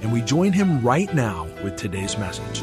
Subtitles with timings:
[0.00, 2.62] and we join him right now with today's message.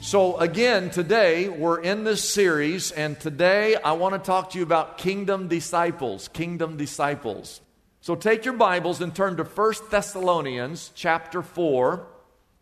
[0.00, 4.64] So, again, today we're in this series, and today I want to talk to you
[4.64, 6.28] about kingdom disciples.
[6.28, 7.60] Kingdom disciples.
[8.00, 12.06] So, take your Bibles and turn to 1 Thessalonians chapter 4.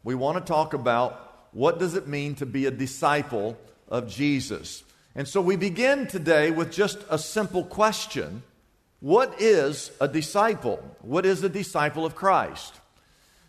[0.05, 3.57] We want to talk about what does it mean to be a disciple
[3.89, 4.85] of Jesus.
[5.15, 8.43] And so we begin today with just a simple question
[9.01, 10.77] What is a disciple?
[11.01, 12.75] What is a disciple of Christ?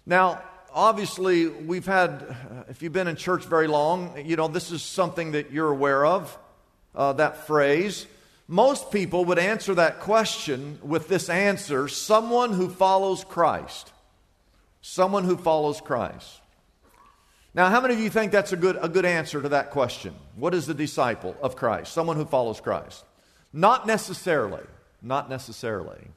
[0.06, 0.42] Now,
[0.74, 2.36] obviously, we've had,
[2.70, 6.06] if you've been in church very long, you know, this is something that you're aware
[6.06, 6.38] of,
[6.96, 8.08] uh, that phrase.
[8.48, 13.92] Most people would answer that question with this answer someone who follows Christ.
[14.82, 16.40] Someone who follows Christ.
[17.54, 20.16] Now, how many of you think that's a good, a good answer to that question?
[20.38, 21.92] What is a disciple of Christ?
[21.92, 23.04] Someone who follows Christ.
[23.52, 24.64] Not necessarily.
[25.02, 26.08] Not necessarily.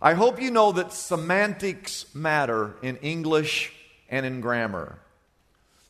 [0.00, 3.72] I hope you know that semantics matter in English
[4.08, 4.98] and in grammar.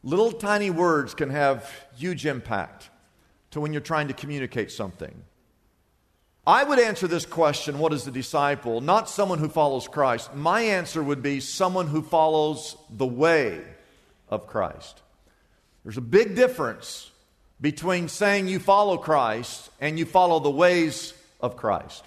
[0.03, 2.91] Little tiny words can have huge impact
[3.53, 5.23] to when you're trying to communicate something.
[6.47, 8.81] I would answer this question what is a disciple?
[8.81, 10.35] Not someone who follows Christ.
[10.35, 13.61] My answer would be someone who follows the way
[14.29, 15.01] of Christ.
[15.85, 17.11] There's a big difference
[17.61, 22.05] between saying you follow Christ and you follow the ways of Christ.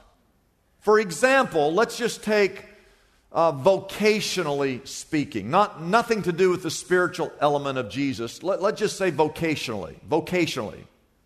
[0.79, 2.65] For example, let's just take
[3.31, 8.41] uh, vocationally speaking, not nothing to do with the spiritual element of Jesus.
[8.43, 9.95] Let, let's just say vocationally.
[10.09, 10.85] Vocationally,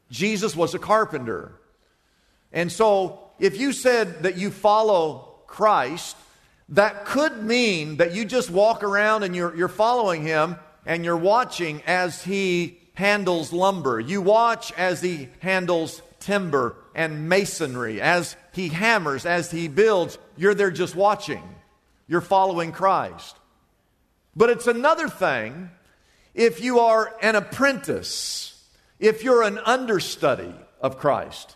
[0.10, 1.54] Jesus was a carpenter,
[2.52, 6.18] and so if you said that you follow Christ,
[6.70, 11.18] that could mean that you just walk around and you're, you're following him and you're
[11.18, 14.00] watching as he handles lumber.
[14.00, 20.18] You watch as he handles timber and masonry, as he hammers, as he builds.
[20.36, 21.42] You're there just watching.
[22.10, 23.38] You're following Christ.
[24.36, 25.70] But it's another thing
[26.34, 28.62] if you are an apprentice,
[29.00, 31.56] if you're an understudy of Christ,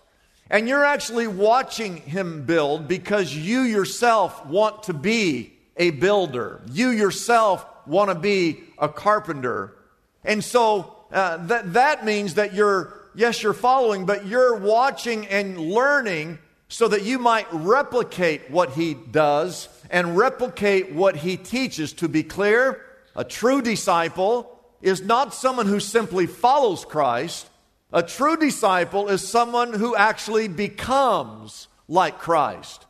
[0.50, 6.62] and you're actually watching him build because you yourself want to be a builder.
[6.72, 9.76] You yourself want to be a carpenter.
[10.24, 15.60] And so uh, that, that means that you're, yes, you're following, but you're watching and
[15.60, 21.94] learning so that you might replicate what he does and replicate what he teaches.
[21.94, 22.82] To be clear,
[23.16, 27.48] a true disciple is not someone who simply follows Christ.
[27.92, 32.86] A true disciple is someone who actually becomes like Christ.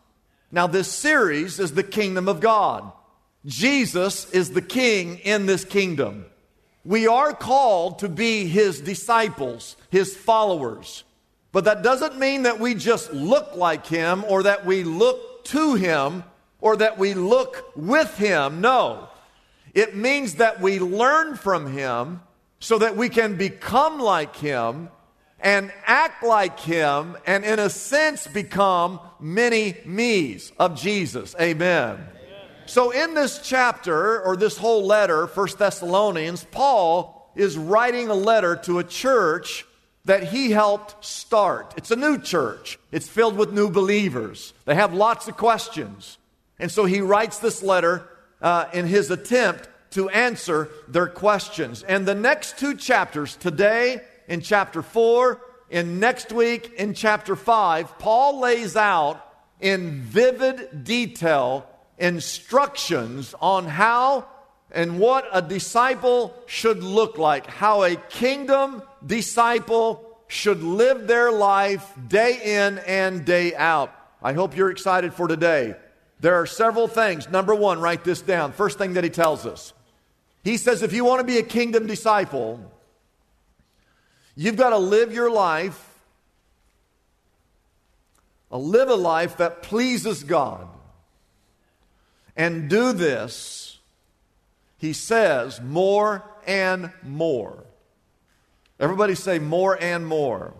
[0.51, 2.91] Now, this series is the kingdom of God.
[3.45, 6.25] Jesus is the king in this kingdom.
[6.85, 11.03] We are called to be his disciples, his followers.
[11.51, 15.75] But that doesn't mean that we just look like him or that we look to
[15.75, 16.23] him
[16.59, 18.59] or that we look with him.
[18.59, 19.07] No.
[19.73, 22.21] It means that we learn from him
[22.59, 24.89] so that we can become like him
[25.39, 31.35] and act like him and, in a sense, become many me's of Jesus.
[31.39, 31.99] Amen.
[32.65, 38.55] So, in this chapter, or this whole letter, First Thessalonians, Paul is writing a letter
[38.63, 39.65] to a church
[40.05, 41.73] that he helped start.
[41.77, 44.53] It's a new church, it's filled with new believers.
[44.65, 46.17] They have lots of questions.
[46.59, 48.07] And so he writes this letter
[48.41, 51.83] uh, in his attempt to answer their questions.
[51.83, 57.99] And the next two chapters, today in chapter 4, and next week in chapter 5,
[57.99, 59.25] Paul lays out
[59.59, 61.67] in vivid detail
[62.03, 64.27] instructions on how
[64.71, 71.93] and what a disciple should look like, how a kingdom disciple should live their life
[72.09, 73.95] day in and day out.
[74.21, 75.75] I hope you're excited for today.
[76.19, 77.29] There are several things.
[77.29, 78.51] Number one, write this down.
[78.51, 79.73] First thing that he tells us.
[80.43, 82.59] He says, if you want to be a kingdom disciple,
[84.35, 86.01] you've got to live your life,
[88.51, 90.67] uh, live a life that pleases God.
[92.35, 93.77] And do this,
[94.77, 97.63] he says, more and more.
[98.79, 100.53] Everybody say more and more.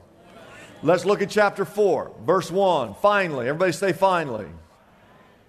[0.83, 2.95] Let's look at chapter 4, verse 1.
[2.95, 4.47] Finally, everybody say finally.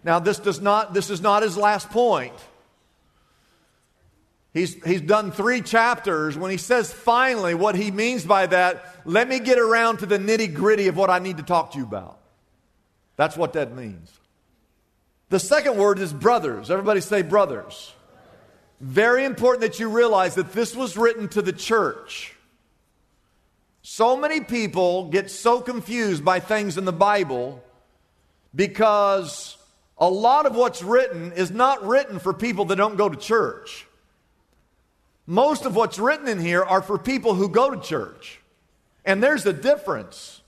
[0.02, 2.34] Now this does not this is not his last point.
[4.52, 6.38] He's, he's done three chapters.
[6.38, 10.18] When he says finally, what he means by that, let me get around to the
[10.18, 12.20] nitty gritty of what I need to talk to you about.
[13.16, 14.12] That's what that means.
[15.34, 16.70] The second word is brothers.
[16.70, 17.92] Everybody say brothers.
[18.80, 22.36] Very important that you realize that this was written to the church.
[23.82, 27.64] So many people get so confused by things in the Bible
[28.54, 29.56] because
[29.98, 33.88] a lot of what's written is not written for people that don't go to church.
[35.26, 38.38] Most of what's written in here are for people who go to church.
[39.04, 40.42] And there's a difference.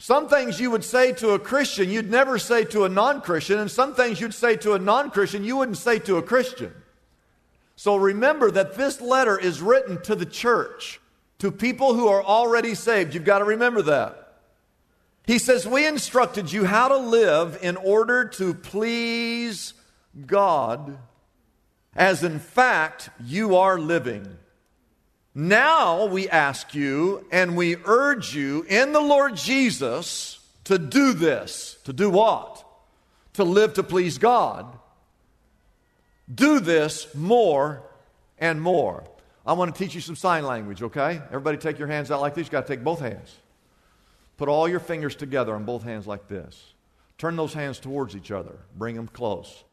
[0.00, 3.58] Some things you would say to a Christian, you'd never say to a non Christian,
[3.58, 6.72] and some things you'd say to a non Christian, you wouldn't say to a Christian.
[7.76, 11.02] So remember that this letter is written to the church
[11.40, 13.12] to people who are already saved.
[13.12, 14.38] You've got to remember that.
[15.26, 19.74] He says, We instructed you how to live in order to please
[20.26, 20.96] God,
[21.94, 24.26] as in fact you are living.
[25.34, 31.78] Now we ask you and we urge you in the Lord Jesus to do this.
[31.84, 32.64] To do what?
[33.34, 34.66] To live to please God.
[36.32, 37.82] Do this more
[38.38, 39.04] and more.
[39.46, 41.20] I want to teach you some sign language, okay?
[41.28, 42.46] Everybody take your hands out like this.
[42.46, 43.36] You've got to take both hands.
[44.36, 46.74] Put all your fingers together on both hands like this.
[47.18, 48.56] Turn those hands towards each other.
[48.76, 49.64] Bring them close.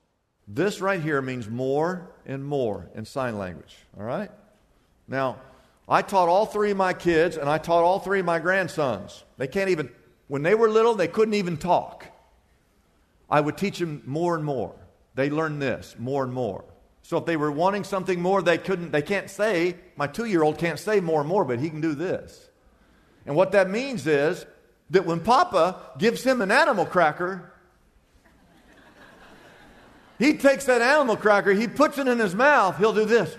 [0.47, 4.31] This right here means more and more in sign language, all right?
[5.07, 5.37] Now,
[5.87, 9.23] I taught all three of my kids and I taught all three of my grandsons.
[9.37, 9.89] They can't even,
[10.27, 12.05] when they were little, they couldn't even talk.
[13.29, 14.75] I would teach them more and more.
[15.15, 16.65] They learned this more and more.
[17.03, 20.43] So if they were wanting something more, they couldn't, they can't say, my two year
[20.43, 22.49] old can't say more and more, but he can do this.
[23.25, 24.45] And what that means is
[24.89, 27.53] that when Papa gives him an animal cracker,
[30.19, 33.37] he takes that animal cracker, he puts it in his mouth, he'll do this.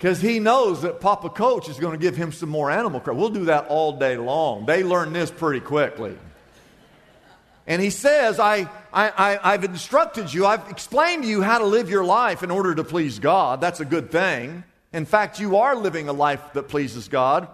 [0.00, 3.16] Because he knows that Papa Coach is going to give him some more animal crap.
[3.16, 4.64] We'll do that all day long.
[4.64, 6.16] They learn this pretty quickly.
[7.66, 11.66] And he says, I, I, I, have instructed you, I've explained to you how to
[11.66, 13.60] live your life in order to please God.
[13.60, 14.64] That's a good thing.
[14.94, 17.48] In fact, you are living a life that pleases God.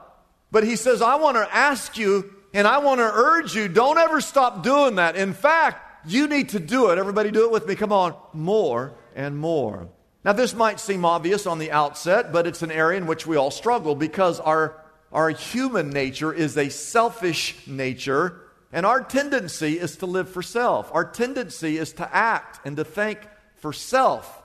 [0.52, 3.98] But he says, I want to ask you and I want to urge you, don't
[3.98, 5.16] ever stop doing that.
[5.16, 6.98] In fact, you need to do it.
[6.98, 7.74] Everybody do it with me.
[7.74, 8.14] Come on.
[8.32, 9.88] More and more.
[10.26, 13.36] Now, this might seem obvious on the outset, but it's an area in which we
[13.36, 14.76] all struggle because our,
[15.12, 18.40] our human nature is a selfish nature
[18.72, 20.92] and our tendency is to live for self.
[20.92, 23.20] Our tendency is to act and to think
[23.58, 24.42] for self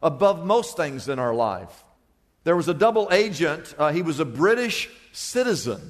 [0.00, 1.82] above most things in our life.
[2.44, 5.80] There was a double agent, uh, he was a British citizen,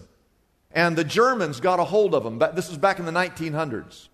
[0.70, 2.39] and the Germans got a hold of him.
[2.39, 4.08] This was back in the 1900s.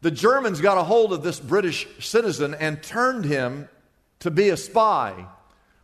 [0.00, 3.68] The Germans got a hold of this British citizen and turned him
[4.20, 5.26] to be a spy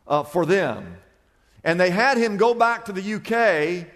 [0.06, 0.96] uh, for them.
[1.64, 3.88] And they had him go back to the UK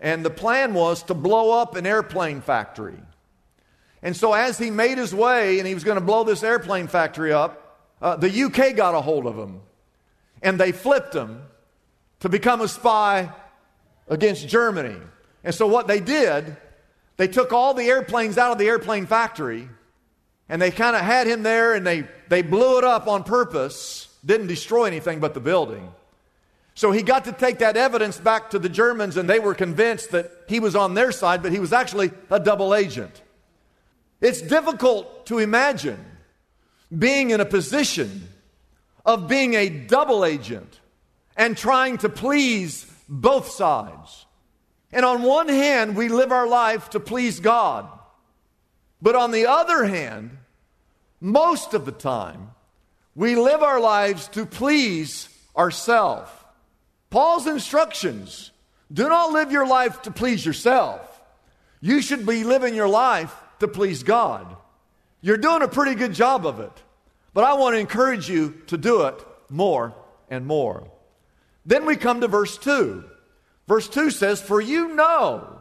[0.00, 2.98] and the plan was to blow up an airplane factory.
[4.02, 6.86] And so, as he made his way and he was going to blow this airplane
[6.86, 9.60] factory up, uh, the UK got a hold of him.
[10.42, 11.42] And they flipped him
[12.20, 13.30] to become a spy
[14.08, 14.96] against Germany.
[15.44, 16.56] And so, what they did,
[17.18, 19.68] they took all the airplanes out of the airplane factory
[20.50, 24.08] and they kind of had him there and they, they blew it up on purpose,
[24.26, 25.92] didn't destroy anything but the building.
[26.74, 30.10] So he got to take that evidence back to the Germans, and they were convinced
[30.10, 33.22] that he was on their side, but he was actually a double agent.
[34.20, 36.04] It's difficult to imagine
[36.96, 38.28] being in a position
[39.06, 40.80] of being a double agent
[41.36, 44.26] and trying to please both sides.
[44.92, 47.88] And on one hand, we live our life to please God.
[49.00, 50.36] But on the other hand,
[51.20, 52.50] most of the time,
[53.14, 56.30] we live our lives to please ourselves.
[57.10, 58.50] Paul's instructions
[58.92, 61.20] do not live your life to please yourself.
[61.80, 64.56] You should be living your life to please God.
[65.20, 66.72] You're doing a pretty good job of it,
[67.34, 69.14] but I want to encourage you to do it
[69.48, 69.94] more
[70.30, 70.90] and more.
[71.66, 73.04] Then we come to verse 2.
[73.68, 75.60] Verse 2 says, For you know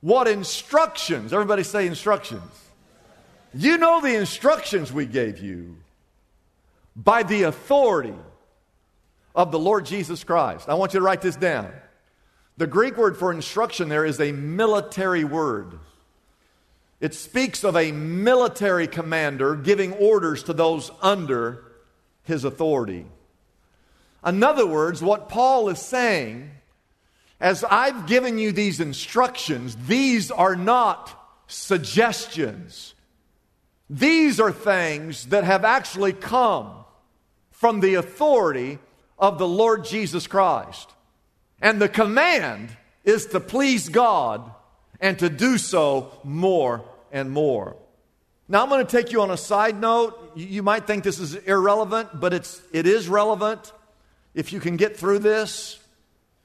[0.00, 2.42] what instructions, everybody say instructions.
[3.54, 5.76] You know the instructions we gave you
[6.96, 8.14] by the authority
[9.34, 10.68] of the Lord Jesus Christ.
[10.68, 11.72] I want you to write this down.
[12.56, 15.78] The Greek word for instruction there is a military word.
[17.00, 21.64] It speaks of a military commander giving orders to those under
[22.22, 23.06] his authority.
[24.24, 26.50] In other words, what Paul is saying,
[27.40, 32.94] as I've given you these instructions, these are not suggestions.
[33.92, 36.72] These are things that have actually come
[37.50, 38.78] from the authority
[39.18, 40.88] of the Lord Jesus Christ.
[41.60, 44.50] And the command is to please God
[44.98, 46.82] and to do so more
[47.12, 47.76] and more.
[48.48, 50.32] Now, I'm going to take you on a side note.
[50.36, 53.74] You might think this is irrelevant, but it's, it is relevant
[54.32, 55.78] if you can get through this.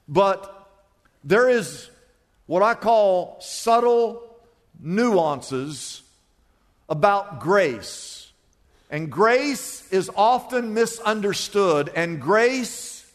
[0.06, 0.68] But
[1.24, 1.88] there is
[2.44, 4.36] what I call subtle
[4.78, 6.02] nuances
[6.88, 8.32] about grace.
[8.90, 13.10] And grace is often misunderstood, and grace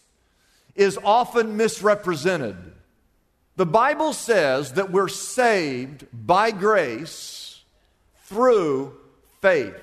[0.76, 2.56] is often misrepresented.
[3.56, 7.62] The Bible says that we're saved by grace
[8.26, 8.94] through
[9.42, 9.76] faith.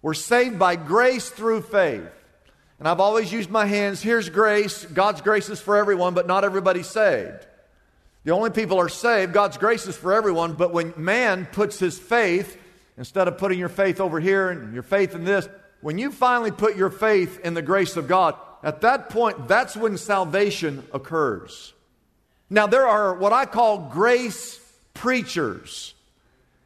[0.00, 2.10] We're saved by grace through faith.
[2.80, 4.02] And I've always used my hands.
[4.02, 4.84] Here's grace.
[4.84, 7.46] God's grace is for everyone, but not everybody's saved.
[8.24, 9.32] The only people are saved.
[9.32, 12.56] God's grace is for everyone, but when man puts his faith,
[13.02, 15.48] instead of putting your faith over here and your faith in this,
[15.80, 19.76] when you finally put your faith in the grace of God, at that point, that's
[19.76, 21.74] when salvation occurs.
[22.48, 24.60] Now, there are what I call grace
[24.94, 25.94] preachers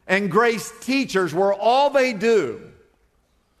[0.05, 2.61] and grace teachers where all they do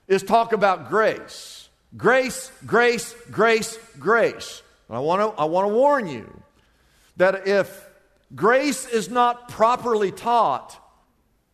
[0.07, 1.69] is talk about grace.
[1.97, 4.61] Grace, grace, grace, grace.
[4.87, 6.43] I want to I want to warn you
[7.15, 7.89] that if
[8.35, 10.79] grace is not properly taught,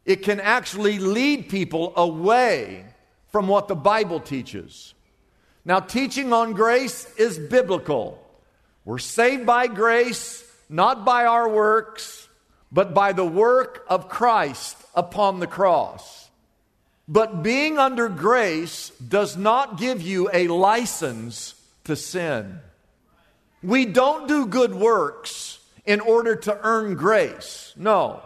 [0.06, 2.86] it can actually lead people away
[3.32, 4.94] from what the Bible teaches.
[5.66, 8.20] Now, teaching on grace is biblical.
[8.86, 12.28] We're saved by grace, not by our works,
[12.72, 16.30] but by the work of Christ upon the cross.
[17.08, 21.56] But being under grace does not give you a license
[21.86, 22.60] to sin.
[23.62, 27.74] We don't do good works in order to earn grace.
[27.78, 28.22] No.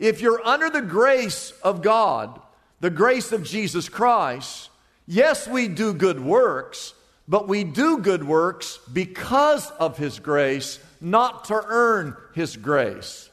[0.00, 2.40] If you're under the grace of God,
[2.80, 4.70] the grace of Jesus Christ,
[5.06, 6.94] yes, we do good works,
[7.28, 13.30] but we do good works because of His grace, not to earn His grace.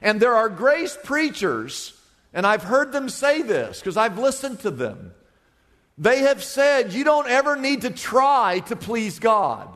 [0.00, 1.98] And there are grace preachers
[2.34, 5.12] and I've heard them say this because I've listened to them.
[5.98, 9.68] They have said you don't ever need to try to please God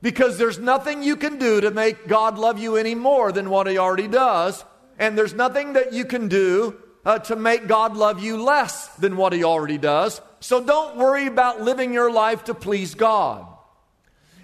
[0.00, 3.66] because there's nothing you can do to make God love you any more than what
[3.66, 4.64] He already does.
[4.98, 9.16] And there's nothing that you can do uh, to make God love you less than
[9.16, 10.20] what He already does.
[10.40, 13.46] So don't worry about living your life to please God.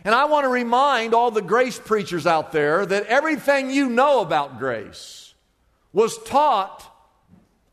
[0.04, 4.20] And I want to remind all the grace preachers out there that everything you know
[4.20, 5.34] about grace
[5.92, 6.88] was taught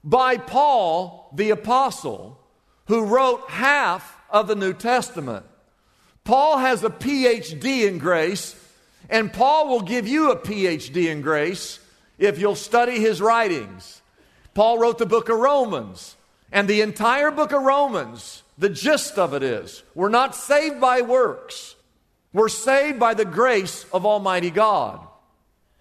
[0.03, 2.39] by Paul the Apostle,
[2.87, 5.45] who wrote half of the New Testament.
[6.23, 8.55] Paul has a PhD in grace,
[9.09, 11.79] and Paul will give you a PhD in grace
[12.19, 14.01] if you'll study his writings.
[14.53, 16.15] Paul wrote the book of Romans,
[16.51, 21.01] and the entire book of Romans, the gist of it is we're not saved by
[21.01, 21.75] works,
[22.33, 24.99] we're saved by the grace of Almighty God.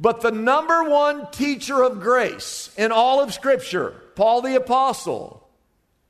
[0.00, 5.49] But the number one teacher of grace in all of Scripture Paul the Apostle,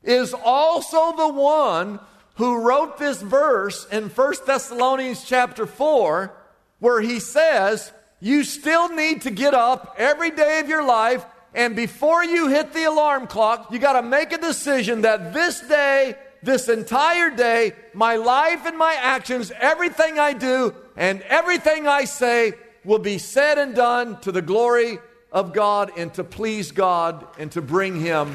[0.01, 1.99] is also the one
[2.37, 6.35] who wrote this verse in 1 Thessalonians chapter 4,
[6.79, 11.75] where he says, You still need to get up every day of your life, and
[11.75, 16.15] before you hit the alarm clock, you got to make a decision that this day,
[16.43, 22.53] this entire day, my life and my actions, everything I do and everything I say
[22.83, 24.99] will be said and done to the glory
[25.31, 28.33] of God and to please God and to bring Him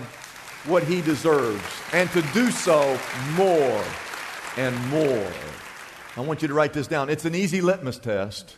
[0.65, 1.63] what He deserves
[1.93, 2.99] and to do so
[3.37, 3.85] more
[4.57, 5.33] and more.
[6.17, 7.11] I want you to write this down.
[7.11, 8.57] It's an easy litmus test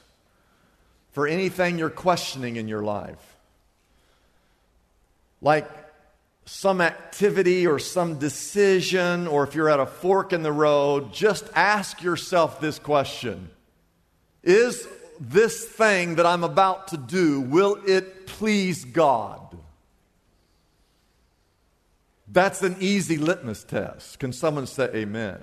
[1.16, 3.38] for anything you're questioning in your life.
[5.40, 5.66] Like
[6.44, 11.49] some activity or some decision, or if you're at a fork in the road, just
[11.54, 13.49] ask yourself this question
[14.42, 14.87] Is
[15.18, 19.56] this thing that I'm about to do, will it please God?
[22.28, 24.18] That's an easy litmus test.
[24.18, 25.38] Can someone say amen?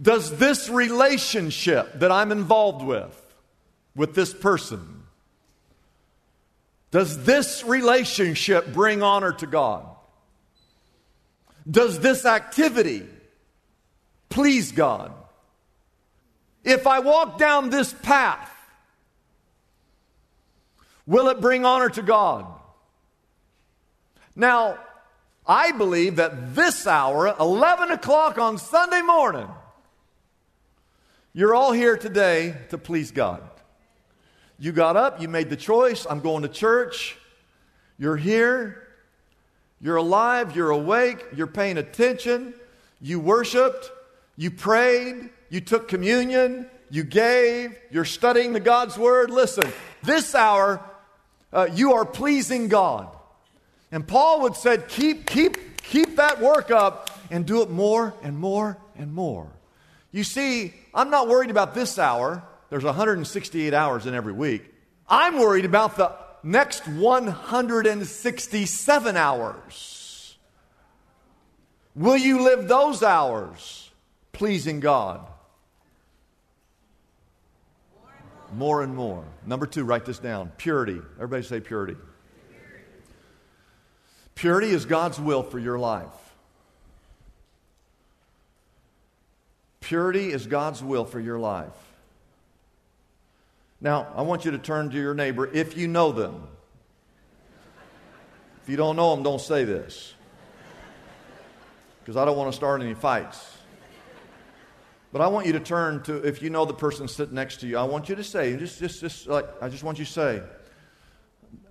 [0.00, 3.21] Does this relationship that I'm involved with,
[3.94, 5.02] with this person,
[6.90, 9.86] does this relationship bring honor to God?
[11.68, 13.06] Does this activity
[14.28, 15.12] please God?
[16.64, 18.50] If I walk down this path,
[21.06, 22.46] will it bring honor to God?
[24.36, 24.78] Now,
[25.46, 29.48] I believe that this hour, 11 o'clock on Sunday morning,
[31.32, 33.42] you're all here today to please God.
[34.62, 37.16] You got up, you made the choice, I'm going to church.
[37.98, 38.86] You're here,
[39.80, 42.54] you're alive, you're awake, you're paying attention,
[43.00, 43.90] you worshiped,
[44.36, 49.30] you prayed, you took communion, you gave, you're studying the God's Word.
[49.30, 49.68] Listen,
[50.04, 50.80] this hour,
[51.52, 53.08] uh, you are pleasing God.
[53.90, 58.38] And Paul would said, keep, keep, keep that work up and do it more and
[58.38, 59.48] more and more.
[60.12, 62.44] You see, I'm not worried about this hour.
[62.72, 64.64] There's 168 hours in every week.
[65.06, 70.38] I'm worried about the next 167 hours.
[71.94, 73.90] Will you live those hours
[74.32, 75.20] pleasing God?
[78.54, 79.22] More and more.
[79.44, 80.98] Number two, write this down purity.
[81.16, 81.96] Everybody say purity.
[84.34, 86.08] Purity is God's will for your life.
[89.80, 91.91] Purity is God's will for your life.
[93.82, 96.46] Now, I want you to turn to your neighbor if you know them.
[98.62, 100.14] If you don't know them, don't say this.
[101.98, 103.58] Because I don't want to start any fights.
[105.12, 107.66] But I want you to turn to, if you know the person sitting next to
[107.66, 110.10] you, I want you to say, just, just, just like, I just want you to
[110.10, 110.42] say,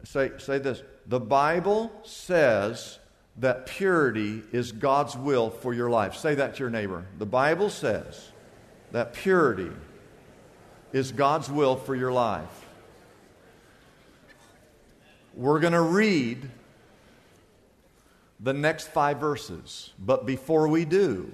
[0.03, 0.83] say, say this.
[1.07, 2.99] The Bible says
[3.37, 6.15] that purity is God's will for your life.
[6.15, 7.05] Say that to your neighbor.
[7.17, 8.31] The Bible says
[8.91, 9.71] that purity
[10.93, 12.65] is God's will for your life.
[15.33, 16.49] We're going to read
[18.39, 21.31] the next five verses, but before we do,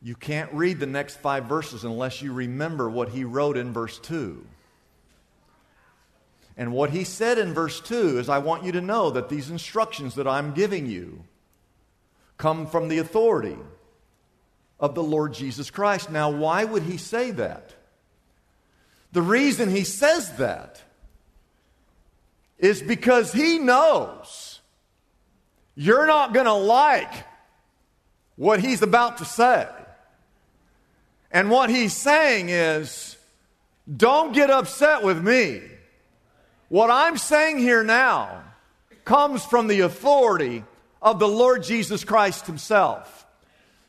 [0.00, 3.98] you can't read the next five verses unless you remember what he wrote in verse
[3.98, 4.44] 2.
[6.56, 9.50] And what he said in verse 2 is I want you to know that these
[9.50, 11.24] instructions that I'm giving you
[12.36, 13.56] come from the authority
[14.80, 16.10] of the Lord Jesus Christ.
[16.10, 17.74] Now, why would he say that?
[19.12, 20.82] The reason he says that
[22.58, 24.60] is because he knows
[25.74, 27.12] you're not going to like
[28.36, 29.68] what he's about to say.
[31.30, 33.16] And what he's saying is,
[33.96, 35.62] don't get upset with me
[36.68, 38.44] what I'm saying here now
[39.04, 40.64] comes from the authority
[41.00, 43.26] of the Lord Jesus Christ Himself.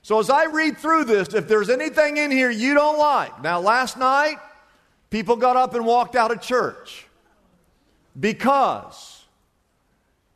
[0.10, 3.60] So as I read through this, if there's anything in here you don't like, now
[3.60, 4.38] last night,
[5.12, 7.06] people got up and walked out of church
[8.20, 9.24] because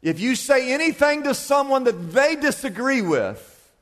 [0.03, 3.73] if you say anything to someone that they disagree with,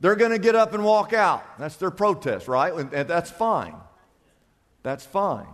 [0.00, 1.44] they're going to get up and walk out.
[1.58, 2.72] That's their protest, right?
[2.72, 3.76] And that's fine.
[4.82, 5.52] That's fine.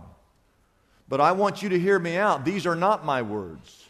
[1.09, 2.45] But I want you to hear me out.
[2.45, 3.83] These are not my words.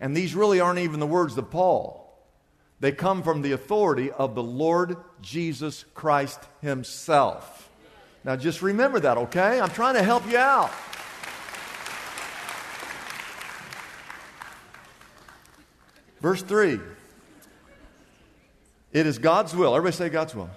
[0.00, 2.09] And these really aren't even the words of Paul.
[2.80, 7.70] They come from the authority of the Lord Jesus Christ Himself.
[8.24, 9.60] Now just remember that, okay?
[9.60, 10.70] I'm trying to help you out.
[16.20, 16.80] Verse 3.
[18.92, 19.74] It is God's will.
[19.76, 20.50] Everybody say God's will.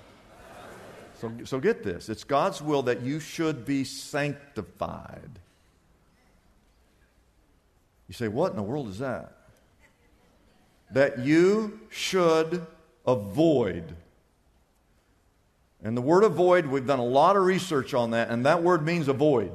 [1.22, 2.10] So, so get this.
[2.10, 5.40] It's God's will that you should be sanctified
[8.14, 9.32] you say, What in the world is that?
[10.94, 12.66] That you should
[13.06, 13.84] avoid.
[15.84, 18.86] And the word avoid, we've done a lot of research on that, and that word
[18.86, 19.52] means avoid.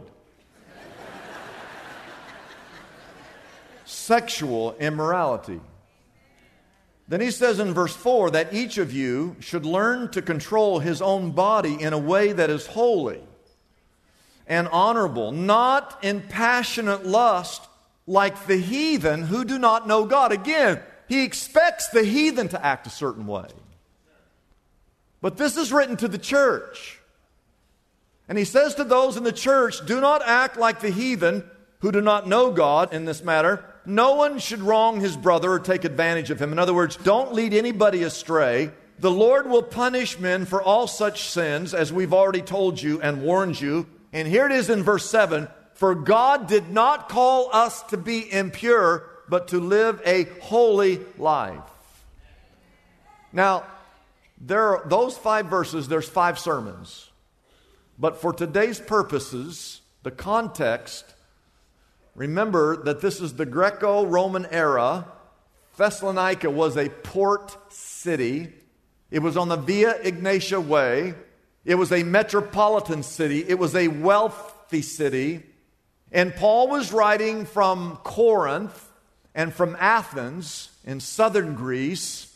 [3.87, 5.61] Sexual immorality.
[7.09, 11.01] Then he says in verse 4 that each of you should learn to control his
[11.01, 13.20] own body in a way that is holy
[14.46, 17.62] and honorable, not in passionate lust
[18.07, 20.33] like the heathen who do not know God.
[20.33, 23.47] Again, he expects the heathen to act a certain way.
[25.21, 27.01] But this is written to the church.
[28.29, 31.49] And he says to those in the church, Do not act like the heathen
[31.81, 33.64] who do not know God in this matter.
[33.87, 36.53] No one should wrong his brother or take advantage of him.
[36.53, 38.71] In other words, don't lead anybody astray.
[38.99, 43.23] The Lord will punish men for all such sins, as we've already told you and
[43.23, 43.87] warned you.
[44.12, 48.33] And here it is in verse 7 for God did not call us to be
[48.33, 51.62] impure, but to live a holy life.
[53.33, 53.64] Now,
[54.41, 57.11] There are those five verses, there's five sermons.
[57.99, 61.14] But for today's purposes, the context,
[62.14, 65.07] remember that this is the Greco Roman era.
[65.77, 68.53] Thessalonica was a port city,
[69.11, 71.14] it was on the Via Egnatia Way,
[71.64, 75.43] it was a metropolitan city, it was a wealthy city.
[76.12, 78.88] And Paul was writing from Corinth
[79.35, 82.35] and from Athens in southern Greece.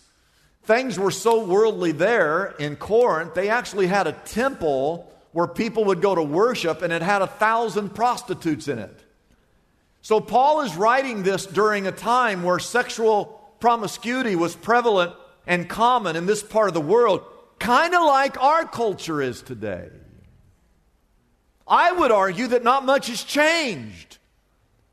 [0.64, 6.02] Things were so worldly there in Corinth, they actually had a temple where people would
[6.02, 9.00] go to worship, and it had a thousand prostitutes in it.
[10.02, 15.14] So, Paul is writing this during a time where sexual promiscuity was prevalent
[15.46, 17.24] and common in this part of the world,
[17.58, 19.88] kind of like our culture is today.
[21.66, 24.11] I would argue that not much has changed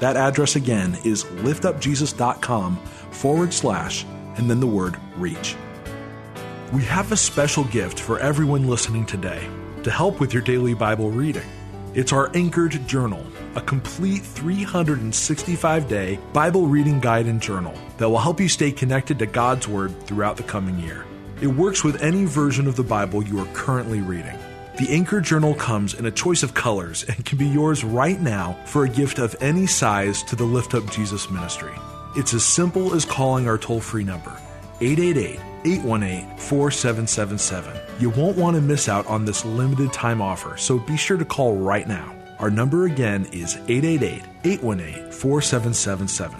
[0.00, 4.04] That address again is liftupjesus.com forward slash
[4.36, 5.56] and then the word reach.
[6.72, 9.48] We have a special gift for everyone listening today
[9.82, 11.46] to help with your daily Bible reading.
[11.94, 18.18] It's our Anchored Journal, a complete 365 day Bible reading guide and journal that will
[18.18, 21.06] help you stay connected to God's Word throughout the coming year.
[21.40, 24.36] It works with any version of the Bible you are currently reading.
[24.78, 28.58] The Anchor Journal comes in a choice of colors and can be yours right now
[28.66, 31.72] for a gift of any size to the Lift Up Jesus ministry.
[32.14, 34.38] It's as simple as calling our toll free number,
[34.82, 37.80] 888 818 4777.
[37.98, 41.24] You won't want to miss out on this limited time offer, so be sure to
[41.24, 42.14] call right now.
[42.38, 46.38] Our number again is 888 818 4777.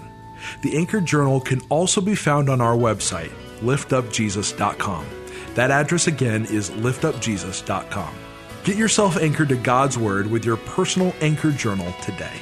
[0.61, 5.07] The Anchor Journal can also be found on our website, liftupjesus.com.
[5.55, 8.26] That address again is liftupjesus.com.
[8.67, 12.33] Get yourself anchored to God's Word with your personal Anchor Journal today.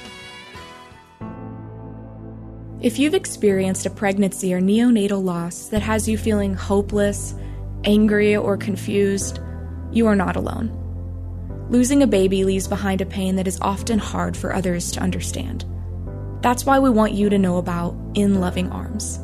[2.81, 7.35] If you've experienced a pregnancy or neonatal loss that has you feeling hopeless,
[7.83, 9.39] angry, or confused,
[9.91, 10.71] you are not alone.
[11.69, 15.63] Losing a baby leaves behind a pain that is often hard for others to understand.
[16.41, 19.19] That's why we want you to know about In Loving Arms.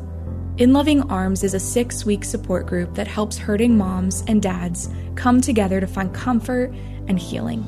[0.58, 4.88] In Loving Arms is a six week support group that helps hurting moms and dads
[5.16, 6.72] come together to find comfort
[7.08, 7.64] and healing.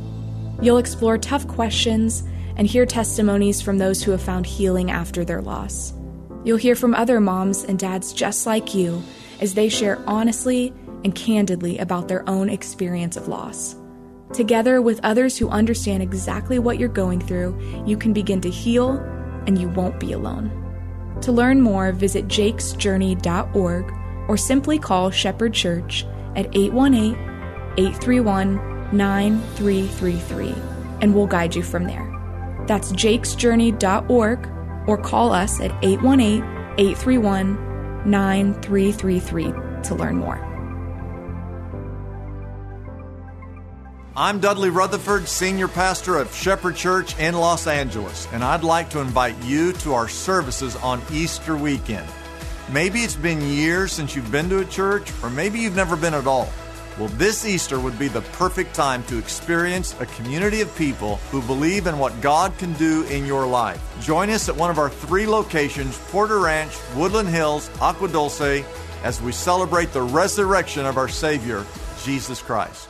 [0.60, 2.22] You'll explore tough questions
[2.56, 5.92] and hear testimonies from those who have found healing after their loss.
[6.44, 9.02] You'll hear from other moms and dads just like you
[9.40, 10.72] as they share honestly
[11.04, 13.76] and candidly about their own experience of loss.
[14.32, 18.92] Together with others who understand exactly what you're going through, you can begin to heal
[19.46, 20.50] and you won't be alone.
[21.22, 23.94] To learn more, visit jakesjourney.org
[24.28, 26.04] or simply call Shepherd Church
[26.36, 27.14] at 818
[27.76, 30.54] 831 9333
[31.00, 32.10] and we'll guide you from there.
[32.66, 34.48] That's jakesjourney.org
[34.86, 36.42] or call us at 818
[36.78, 39.44] 831 9333
[39.82, 40.54] to learn more.
[44.16, 49.00] I'm Dudley Rutherford, Senior Pastor of Shepherd Church in Los Angeles, and I'd like to
[49.00, 52.06] invite you to our services on Easter weekend.
[52.70, 56.14] Maybe it's been years since you've been to a church, or maybe you've never been
[56.14, 56.48] at all.
[56.98, 61.42] Well, this Easter would be the perfect time to experience a community of people who
[61.42, 63.82] believe in what God can do in your life.
[64.00, 68.64] Join us at one of our three locations Porter Ranch, Woodland Hills, Agua Dulce,
[69.02, 71.66] as we celebrate the resurrection of our Savior,
[72.04, 72.88] Jesus Christ.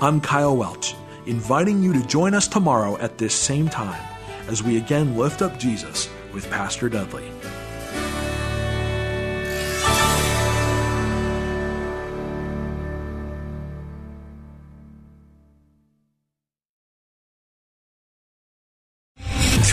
[0.00, 4.02] I'm Kyle Welch, inviting you to join us tomorrow at this same time
[4.48, 7.30] as we again lift up Jesus with Pastor Dudley.